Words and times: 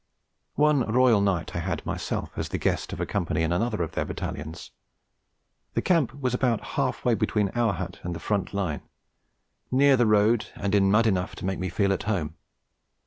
One 0.55 0.79
royal 0.91 1.21
night 1.21 1.55
I 1.55 1.59
had 1.59 1.85
myself 1.85 2.31
as 2.35 2.49
the 2.49 2.57
guest 2.57 2.91
of 2.91 2.99
a 2.99 3.05
Company 3.05 3.43
in 3.43 3.51
another 3.51 3.83
of 3.83 3.91
their 3.91 4.03
Battalions. 4.03 4.71
The 5.75 5.83
camp 5.83 6.15
was 6.15 6.33
about 6.33 6.59
half 6.73 7.05
way 7.05 7.13
between 7.13 7.49
our 7.49 7.73
hut 7.73 7.99
and 8.01 8.15
the 8.15 8.19
front 8.19 8.51
line, 8.51 8.81
near 9.69 9.95
the 9.95 10.07
road 10.07 10.47
and 10.55 10.73
in 10.73 10.89
mud 10.89 11.05
enough 11.05 11.35
to 11.35 11.45
make 11.45 11.59
me 11.59 11.69
feel 11.69 11.93
at 11.93 12.01
home. 12.09 12.33